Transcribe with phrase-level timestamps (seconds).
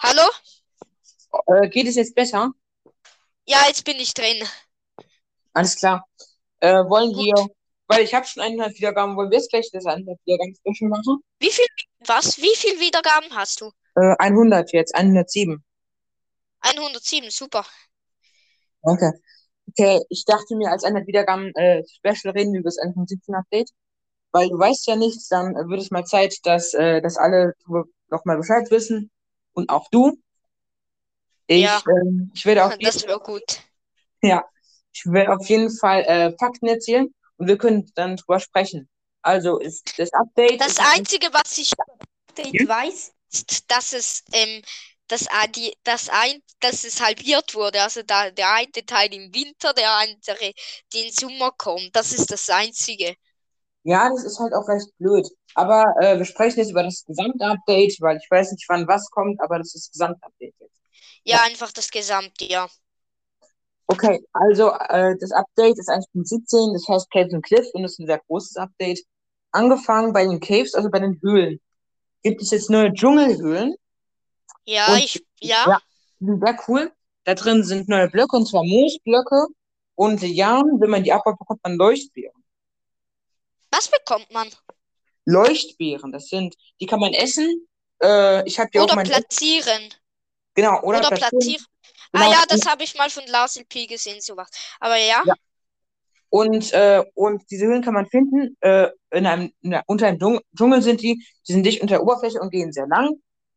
[0.00, 0.22] Hallo?
[1.46, 2.52] Äh, geht es jetzt besser?
[3.46, 4.46] Ja, jetzt bin ich drin.
[5.54, 6.06] Alles klar.
[6.60, 7.48] Äh, wollen wir,
[7.86, 11.22] weil ich habe schon 100 Wiedergaben, wollen wir jetzt gleich das 100 Wiedergaben Special machen?
[11.40, 11.66] Wie viel,
[12.06, 12.38] was?
[12.38, 13.72] Wie viel Wiedergaben hast du?
[13.96, 15.64] Äh, 100 jetzt, 107.
[16.60, 17.66] 107, super.
[18.82, 19.12] Danke.
[19.68, 23.70] Okay, ich dachte mir, als 100 Wiedergaben äh, Special reden wir über das 117 Update.
[24.32, 27.54] Weil du weißt ja nichts, dann wird es mal Zeit, dass, äh, dass alle
[28.08, 29.10] nochmal Bescheid wissen.
[29.52, 30.18] Und auch du.
[31.46, 31.82] Ich, Ja.
[31.88, 33.60] ähm, ich werde auf jeden Das wäre gut.
[34.22, 34.44] Ja,
[34.92, 38.88] ich will auf jeden Fall äh, Fakten erzählen und wir können dann drüber sprechen.
[39.22, 40.60] Also ist das Update.
[40.60, 41.72] Das Einzige, was ich
[42.28, 44.62] Update weiß, ist, dass es, ähm,
[45.08, 47.82] das, a- die, das, ein, dass es halbiert wurde.
[47.82, 50.52] Also da, der eine Teil im Winter, der andere
[50.94, 51.94] den Sommer kommt.
[51.94, 53.14] Das ist das Einzige.
[53.84, 55.28] Ja, das ist halt auch recht blöd.
[55.54, 59.40] Aber äh, wir sprechen jetzt über das Gesamtupdate, weil ich weiß nicht, wann was kommt,
[59.40, 60.80] aber das ist das Gesamtupdate jetzt.
[61.24, 61.42] Ja, Ja.
[61.44, 62.68] einfach das Gesamte, ja.
[63.88, 67.98] Okay, also äh, das Update ist 1.17, das heißt Caves and Cliff und das ist
[68.00, 69.00] ein sehr großes Update.
[69.50, 71.60] Angefangen bei den Caves, also bei den Höhlen,
[72.22, 73.74] gibt es jetzt neue Dschungelhöhlen.
[74.64, 75.78] Ja, Und- ich, ja, Ja.
[76.20, 76.92] Sind sehr cool.
[77.24, 79.46] Da drin sind neue Blöcke, und zwar Moosblöcke.
[79.96, 82.41] Und ja, wenn man die abbaut, bekommt man Leuchtbeeren.
[83.72, 84.48] Was bekommt man?
[85.24, 87.66] Leuchtbeeren, das sind, die kann man essen.
[88.02, 89.82] Äh, ich habe ja auch Oder mein platzieren.
[90.54, 91.30] genau oder, Oder platzieren.
[91.30, 91.66] platzieren.
[92.12, 92.26] Genau.
[92.26, 94.48] Ah ja, das habe ich mal von Lars LP gesehen, sowas.
[94.80, 95.34] Aber ja, Ja.
[96.28, 98.56] Und äh, und diese Höhlen kann man finden.
[98.60, 101.22] Äh, in einem, in der, unter einem Dschung- Dschungel sind die.
[101.46, 103.16] Die sind dicht unter der Oberfläche und gehen sehr lang.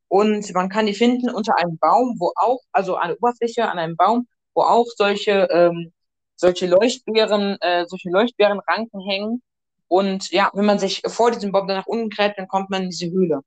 [0.09, 3.79] Und man kann die finden unter einem Baum, wo auch, also an der Oberfläche an
[3.79, 5.93] einem Baum, wo auch solche ähm,
[6.35, 9.41] solche Leuchtbeeren, äh, solche Leuchtbeerenranken hängen.
[9.87, 12.83] Und ja, wenn man sich vor diesem Baum dann nach unten gräbt, dann kommt man
[12.83, 13.41] in diese Höhle.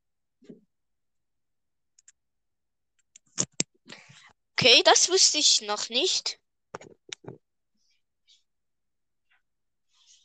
[4.59, 6.41] okay, das wusste ich noch nicht.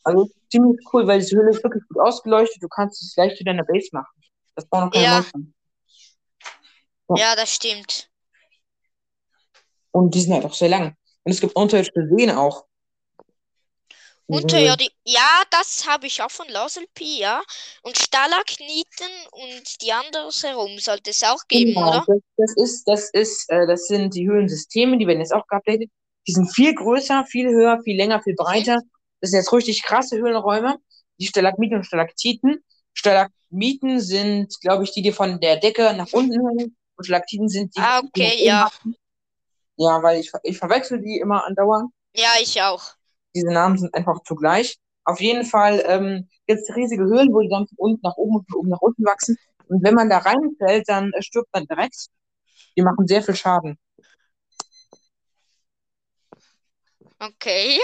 [0.03, 2.61] Also ziemlich cool, weil diese Höhle ist wirklich gut ausgeleuchtet.
[2.61, 4.21] Du kannst es leicht zu deiner Base machen.
[4.55, 5.13] Das braucht noch keine Ja.
[5.15, 5.39] Monster.
[7.09, 7.15] Ja.
[7.15, 8.09] Ja, das stimmt.
[9.91, 10.95] Und die sind halt auch sehr lang.
[11.23, 12.65] Und es gibt unterirdische Seen auch.
[14.29, 14.43] Höhlen.
[14.43, 17.41] Unterirdi ja, das habe ich auch von Lars LP, ja.
[17.81, 22.05] Und Stalagniten und die anderes herum sollte es auch geben, Genau, oder?
[22.07, 25.89] das, das ist, das ist, äh, das sind die Höhlensysteme, die werden jetzt auch geupdatet.
[26.27, 28.79] Die sind viel größer, viel höher, viel länger, viel breiter.
[29.21, 30.77] Das sind jetzt richtig krasse Höhlenräume.
[31.19, 32.63] Die Stalagmiten und Stalaktiten.
[32.93, 36.75] Stalagmiten sind, glaube ich, die, die von der Decke nach unten hängen.
[36.95, 38.65] Und Stalaktiten sind die, Ah, die okay, nach oben ja.
[38.65, 38.95] wachsen.
[39.77, 41.91] Ja, weil ich, ich verwechsel die immer andauernd.
[42.15, 42.95] Ja, ich auch.
[43.35, 44.77] Diese Namen sind einfach zugleich.
[45.05, 48.37] Auf jeden Fall ähm, gibt es riesige Höhlen, wo die dann von unten nach oben
[48.37, 49.37] und von oben nach unten wachsen.
[49.67, 52.07] Und wenn man da reinfällt, dann äh, stirbt man direkt.
[52.77, 53.77] Die machen sehr viel Schaden.
[57.21, 57.79] Okay.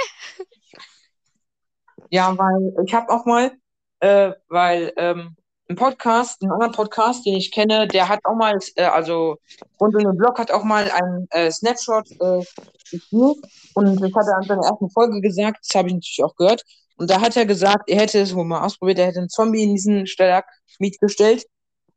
[2.09, 3.51] Ja, weil ich habe auch mal,
[3.99, 5.35] äh, weil ähm,
[5.69, 9.37] ein Podcast, ein anderer Podcast, den ich kenne, der hat auch mal, äh, also
[9.79, 12.43] rund um den Blog hat auch mal einen äh, Snapshot äh,
[12.89, 13.37] gespielt
[13.75, 16.63] und das hat er an seiner ersten Folge gesagt, das habe ich natürlich auch gehört.
[16.97, 19.63] Und da hat er gesagt, er hätte es wohl mal ausprobiert, er hätte einen Zombie
[19.63, 21.45] in diesen Stalagmit gestellt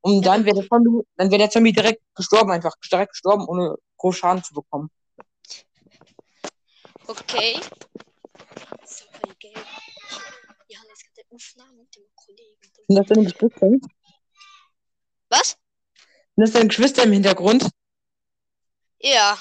[0.02, 3.76] und dann wäre der Zombie, dann wäre der Zombie direkt gestorben, einfach direkt gestorben, ohne
[3.96, 4.90] groß Schaden zu bekommen.
[7.06, 7.58] Okay.
[8.84, 9.54] So, okay.
[11.32, 12.60] Ja, jetzt hat er Aufnahme mit dem Kollegen.
[12.86, 13.68] Sind das deine Geschwister?
[13.68, 13.86] Sind
[15.30, 15.56] Was?
[16.36, 17.70] das deine Geschwister im Hintergrund?
[19.00, 19.38] Ja.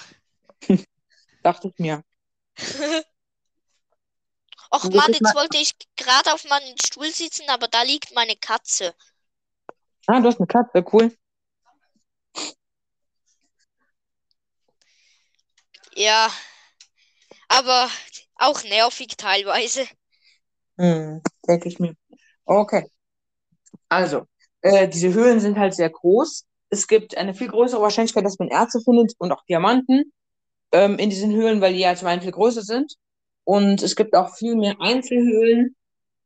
[1.43, 2.03] Dachte ich mir.
[4.73, 8.37] Och Mann, jetzt mal- wollte ich gerade auf meinem Stuhl sitzen, aber da liegt meine
[8.37, 8.95] Katze.
[10.07, 11.13] Ah, du hast eine Katze, cool.
[15.93, 16.31] Ja.
[17.49, 17.89] Aber
[18.35, 19.85] auch nervig teilweise.
[20.81, 21.93] Hm, denke ich mir.
[22.45, 22.87] Okay.
[23.89, 24.25] Also,
[24.61, 26.45] äh, diese Höhlen sind halt sehr groß.
[26.69, 30.11] Es gibt eine viel größere Wahrscheinlichkeit, dass man Erze findet und auch Diamanten
[30.71, 32.95] ähm, in diesen Höhlen, weil die ja zum einen viel größer sind.
[33.43, 35.75] Und es gibt auch viel mehr Einzelhöhlen.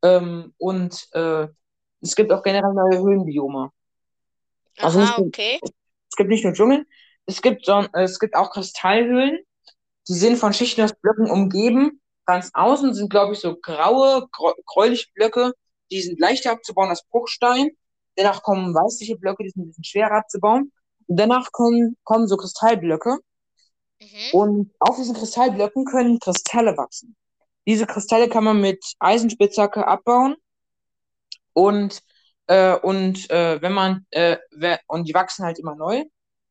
[0.03, 1.47] Ähm, und äh,
[2.01, 3.71] es gibt auch generell neue Höhlenbiome.
[4.77, 5.59] Also Aha, nur- okay.
[5.63, 6.85] Es gibt nicht nur Dschungel,
[7.25, 9.39] es gibt, son- äh, es gibt auch Kristallhöhlen.
[10.07, 12.00] Die sind von Schichten aus Blöcken umgeben.
[12.25, 15.54] Ganz außen sind, glaube ich, so graue, grä- gräuliche Blöcke.
[15.92, 17.69] Die sind leichter abzubauen als Bruchstein.
[18.16, 20.72] Danach kommen weißliche Blöcke, die sind ein bisschen schwerer abzubauen.
[21.07, 23.19] Und danach kommen, kommen so Kristallblöcke.
[24.00, 24.07] Mhm.
[24.33, 27.16] Und auf diesen Kristallblöcken können Kristalle wachsen.
[27.68, 30.36] Diese Kristalle kann man mit Eisenspitzhacke abbauen.
[31.54, 32.01] Und,
[32.48, 34.38] äh, und äh, wenn man, äh,
[34.88, 36.04] und die wachsen halt immer neu.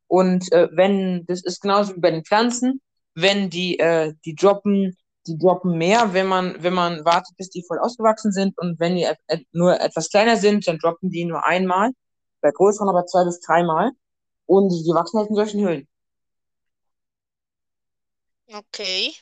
[0.06, 2.80] Und äh, wenn, das ist genauso wie bei den Pflanzen,
[3.14, 7.64] wenn die, äh, die droppen, die droppen mehr, wenn man, wenn man wartet, bis die
[7.66, 8.58] voll ausgewachsen sind.
[8.58, 9.08] Und wenn die
[9.52, 11.90] nur etwas kleiner sind, dann droppen die nur einmal.
[12.40, 13.92] Bei größeren aber zwei bis dreimal.
[14.46, 15.88] Und die wachsen halt in solchen Höhlen.
[18.52, 19.14] Okay.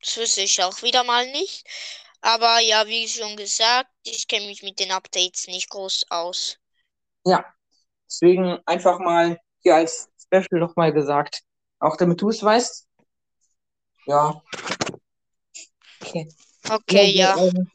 [0.00, 1.66] Das wüsste ich auch wieder mal nicht.
[2.20, 6.58] Aber ja, wie schon gesagt, ich kenne mich mit den Updates nicht groß aus.
[7.24, 7.44] Ja,
[8.06, 11.42] deswegen einfach mal hier als Special nochmal gesagt.
[11.78, 12.86] Auch damit du es weißt.
[14.06, 14.42] Ja.
[16.12, 16.28] Okay.
[16.70, 17.36] Okay, ja.
[17.36, 17.68] Ähm,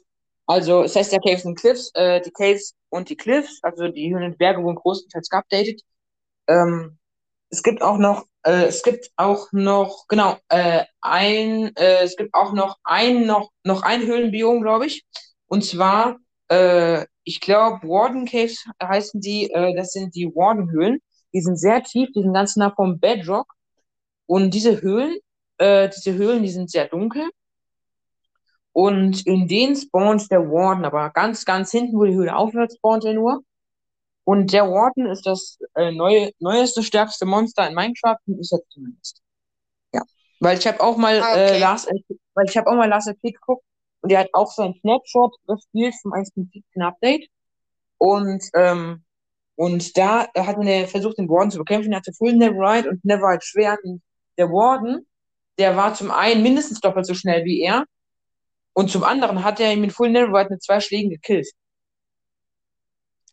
[0.46, 1.92] also, es heißt ja Caves and Cliffs.
[1.94, 5.82] Äh, die Caves und die Cliffs, also die Höhen und Berge, wurden großenteils geupdatet.
[6.48, 6.98] Ähm,
[7.50, 12.34] es gibt auch noch, äh, es gibt auch noch, genau, äh, ein, äh, es gibt
[12.34, 15.06] auch noch ein, noch, noch ein Höhlenbiom, glaube ich.
[15.48, 16.18] Und zwar,
[16.50, 21.00] äh, ich glaube, Warden Caves heißen die, äh, das sind die Warden-Höhlen.
[21.34, 23.54] Die sind sehr tief, die sind ganz nah vom Bedrock.
[24.28, 25.18] Und diese Höhlen,
[25.58, 27.30] äh, diese Höhlen, die sind sehr dunkel.
[28.78, 33.06] Und in denen spawnt der Warden, aber ganz, ganz hinten, wo die Höhle aufhört, spawnt
[33.06, 33.42] er nur.
[34.24, 38.70] Und der Warden ist das äh, neue, neueste, stärkste Monster in Minecraft, und ich jetzt
[38.70, 39.24] zumindest.
[39.96, 40.04] Ja.
[40.42, 41.60] Weil ich habe auch mal äh, okay.
[41.60, 41.90] Last
[42.36, 43.66] weil ich habe auch mal Last LP geguckt
[44.02, 47.28] und der hat auch so ein Snapshot gespielt vom 1.17 Update.
[47.98, 49.04] Und, ähm,
[49.56, 51.94] und da hat er versucht, den Warden zu bekämpfen.
[51.94, 53.80] Er hatte Full Neverite und Neverite Schwert.
[53.84, 54.04] Und
[54.38, 55.08] der Warden,
[55.58, 57.84] der war zum einen mindestens doppelt so schnell wie er.
[58.78, 61.48] Und zum anderen hat er ihn mit Full Neverite mit zwei Schlägen gekillt.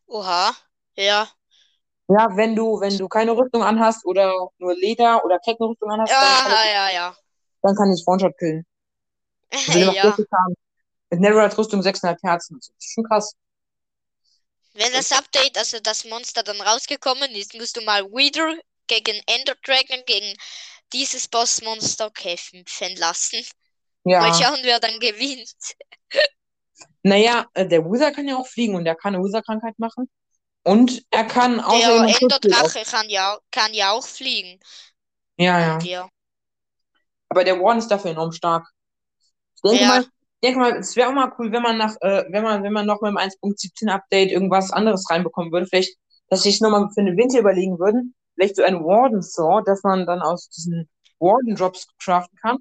[0.06, 0.56] Oha.
[0.96, 1.29] Ja.
[2.08, 6.20] Ja, wenn du, wenn du keine Rüstung anhast oder nur Leder oder Techno-Rüstung anhast, dann
[6.20, 7.17] kann, Ja, ich, ja, ja.
[7.61, 8.64] dann kann ich One-Shot killen.
[9.52, 10.17] Macht Ja.
[11.11, 12.56] Mit Netherite-Rüstung 6,5 Herzen.
[12.56, 13.35] Das ist schon krass.
[14.73, 18.56] Wenn das Update, also das Monster dann rausgekommen ist, musst du mal Wither
[18.87, 20.38] gegen Ender Dragon, gegen
[20.94, 23.44] dieses Bossmonster kämpfen lassen.
[24.05, 24.35] Mal Ja.
[24.35, 25.55] schauen, wer dann gewinnt.
[27.03, 30.09] Naja, äh, der Wither kann ja auch fliegen und der kann eine Wither-Krankheit machen.
[30.62, 32.23] Und er kann außerdem Der.
[32.23, 34.59] Enderdrache kann ja, kann ja auch fliegen.
[35.37, 35.79] Ja, ja.
[35.81, 36.09] Ja.
[37.29, 38.67] Aber der Warden ist dafür enorm stark.
[39.56, 39.89] Ich denke Ja.
[39.89, 40.06] mal,
[40.43, 42.87] denke mal, es wäre auch mal cool, wenn man nach, äh, wenn man, wenn man
[42.87, 45.67] noch mit dem 1.17 Update irgendwas anderes reinbekommen würde.
[45.67, 45.97] Vielleicht,
[46.29, 48.15] dass sich nochmal für eine Winter überlegen würden.
[48.35, 52.59] Vielleicht so ein Warden Saw, dass man dann aus diesen Warden Drops craften kann.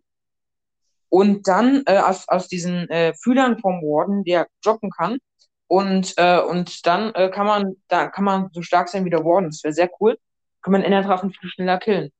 [1.13, 5.19] Und dann äh, aus, aus diesen äh, Fühlern vom Warden, der droppen kann.
[5.67, 9.23] Und, äh, und dann äh, kann man, da kann man so stark sein wie der
[9.25, 9.49] Warden.
[9.51, 10.17] Das wäre sehr cool.
[10.63, 12.11] Kann man Enderdrachen viel schneller killen.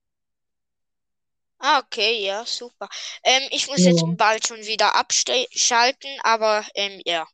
[1.60, 2.88] Ah, okay, ja, super.
[3.24, 3.90] Ähm, ich muss Ja.
[3.90, 7.28] jetzt bald schon wieder abschalten, aber ähm, ja.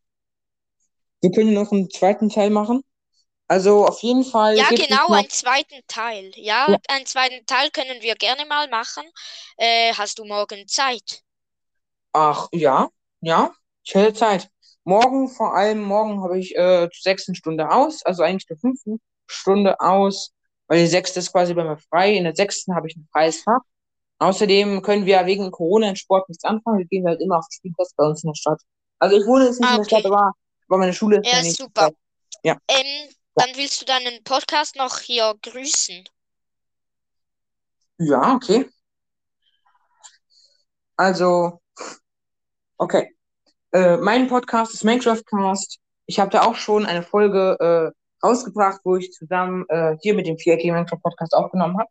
[1.21, 2.81] Wir können noch einen zweiten Teil machen.
[3.47, 6.31] Also auf jeden Fall Ja, genau, noch, einen zweiten Teil.
[6.35, 6.79] Ja, Ja.
[6.87, 9.03] einen zweiten Teil können wir gerne mal machen.
[9.57, 11.23] Äh, hast du morgen Zeit?
[12.13, 12.89] Ach ja,
[13.21, 13.53] ja,
[13.83, 14.49] ich hätte Zeit.
[14.83, 18.99] Morgen, vor allem morgen habe ich äh, zur sechsten Stunde aus, also eigentlich zur fünften
[19.27, 20.33] Stunde aus,
[20.67, 22.13] weil die sechste ist quasi bei mir frei.
[22.15, 23.61] In der sechsten habe ich ein freies Fach.
[24.19, 26.79] Außerdem können wir wegen Corona in Sport nichts anfangen.
[26.79, 28.61] Wir gehen halt immer auf den Spielplatz bei uns in der Stadt.
[28.99, 30.07] Also ich wohne jetzt nicht Ah, in der Stadt, okay.
[30.13, 30.33] aber,
[30.67, 31.81] aber meine Schule ist Ja, nächsten super.
[31.83, 31.95] Stadt.
[32.43, 32.57] Ja.
[32.67, 36.03] Ähm, dann willst du deinen Podcast noch hier grüßen?
[37.97, 38.69] Ja, okay.
[40.97, 41.61] Also,
[42.79, 43.15] okay.
[43.71, 45.77] Äh, mein Podcast ist Minecraft-Cast.
[46.07, 50.25] Ich habe da auch schon eine Folge äh, rausgebracht, wo ich zusammen äh, hier mit
[50.25, 51.89] dem 4K Minecraft-Podcast aufgenommen habe.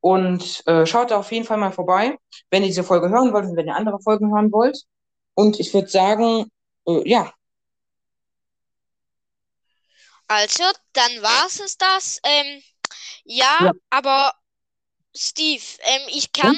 [0.00, 2.16] Und äh, schaut da auf jeden Fall mal vorbei,
[2.50, 4.82] wenn ihr diese Folge hören wollt und wenn ihr andere Folgen hören wollt.
[5.34, 6.50] Und ich würde sagen,
[6.86, 7.32] äh, ja,
[10.30, 12.20] Also, dann war's es das.
[12.22, 12.62] Ähm,
[13.24, 13.72] ja, Ja.
[13.88, 14.34] aber
[15.16, 16.56] Steve, ähm, ich kann,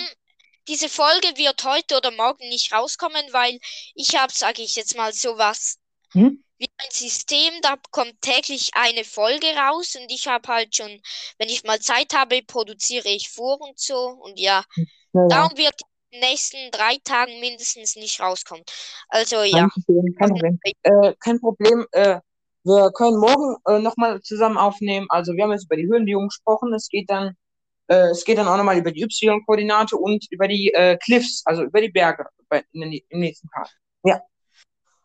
[0.71, 3.59] diese Folge wird heute oder morgen nicht rauskommen, weil
[3.95, 5.79] ich habe, sage ich jetzt mal, sowas
[6.13, 6.43] Hm?
[6.59, 11.01] wie ein System, da kommt täglich eine Folge raus und ich habe halt schon,
[11.39, 14.85] wenn ich mal Zeit habe, produziere ich vor und so und ja, ja,
[15.15, 15.29] ja.
[15.29, 15.75] darum wird
[16.11, 18.65] in den nächsten drei Tagen mindestens nicht rauskommen.
[19.09, 19.69] Also ja.
[19.69, 20.59] Kein Problem, kein Problem.
[20.83, 21.87] Äh, kein Problem.
[21.93, 22.21] Äh,
[22.65, 25.07] wir können morgen äh, nochmal zusammen aufnehmen.
[25.09, 26.75] Also wir haben jetzt über die Höhenbedingungen gesprochen.
[26.75, 27.37] Es geht dann,
[27.91, 31.65] äh, es geht dann auch nochmal über die Y-Koordinate und über die äh, Cliffs, also
[31.65, 33.71] über die Berge bei, in im nächsten Part.
[34.05, 34.21] Ja.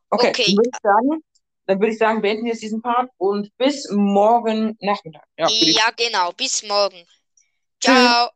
[0.10, 0.46] Okay, Okay.
[0.46, 1.24] Dann würde ich sagen,
[1.66, 5.24] dann würde ich sagen, beenden wir jetzt diesen Part und bis morgen Nachmittag.
[5.38, 6.32] Ja, Ja, genau.
[6.34, 7.04] Bis morgen.
[7.80, 7.94] Tschüss.
[7.94, 8.30] Ciao.